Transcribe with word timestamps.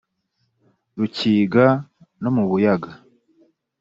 rukiga 0.97 1.65
no 2.21 2.29
mu 2.35 2.43
buyaga 2.49 2.91